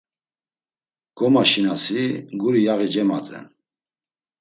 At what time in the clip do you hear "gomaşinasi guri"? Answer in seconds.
1.17-2.61